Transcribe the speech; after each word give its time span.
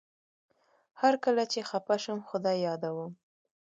هر 1.01 1.13
کله 1.23 1.43
چي 1.51 1.59
خپه 1.69 1.95
شم 2.03 2.19
خدای 2.29 2.57
يادوم 2.67 3.11